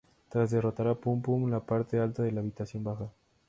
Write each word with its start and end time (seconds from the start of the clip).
Tras 0.29 0.49
derrotar 0.49 0.87
a 0.87 0.95
Pum 0.95 1.21
Pum 1.21 1.47
la 1.51 1.59
parte 1.59 1.99
alta 1.99 2.23
de 2.23 2.31
la 2.31 2.39
habitación 2.39 2.83
baja. 2.83 3.07